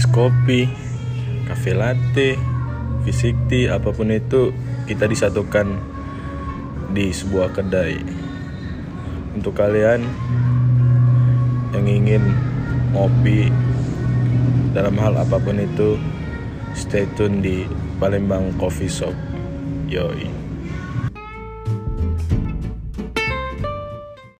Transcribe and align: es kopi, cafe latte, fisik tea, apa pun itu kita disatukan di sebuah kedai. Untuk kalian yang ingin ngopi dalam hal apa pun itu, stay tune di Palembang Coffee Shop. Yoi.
es 0.00 0.08
kopi, 0.08 0.64
cafe 1.44 1.76
latte, 1.76 2.32
fisik 3.04 3.36
tea, 3.52 3.68
apa 3.68 3.92
pun 3.92 4.08
itu 4.08 4.48
kita 4.88 5.04
disatukan 5.04 5.76
di 6.96 7.12
sebuah 7.12 7.52
kedai. 7.52 8.00
Untuk 9.36 9.60
kalian 9.60 10.00
yang 11.76 11.84
ingin 11.84 12.32
ngopi 12.96 13.52
dalam 14.72 14.96
hal 14.96 15.20
apa 15.20 15.36
pun 15.36 15.60
itu, 15.60 16.00
stay 16.72 17.04
tune 17.12 17.44
di 17.44 17.68
Palembang 18.00 18.56
Coffee 18.56 18.88
Shop. 18.88 19.12
Yoi. 19.84 20.49